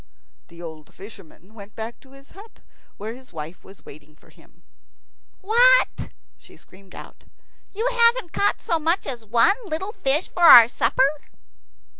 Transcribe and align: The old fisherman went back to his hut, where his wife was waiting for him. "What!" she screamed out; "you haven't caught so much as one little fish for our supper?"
The 0.47 0.63
old 0.63 0.95
fisherman 0.95 1.53
went 1.53 1.75
back 1.75 1.99
to 1.99 2.13
his 2.13 2.31
hut, 2.31 2.61
where 2.97 3.13
his 3.13 3.31
wife 3.31 3.63
was 3.63 3.85
waiting 3.85 4.15
for 4.15 4.31
him. 4.31 4.63
"What!" 5.41 6.09
she 6.39 6.57
screamed 6.57 6.95
out; 6.95 7.23
"you 7.71 7.87
haven't 7.93 8.33
caught 8.33 8.63
so 8.63 8.79
much 8.79 9.05
as 9.05 9.23
one 9.23 9.57
little 9.63 9.91
fish 9.93 10.27
for 10.27 10.41
our 10.41 10.67
supper?" 10.67 11.05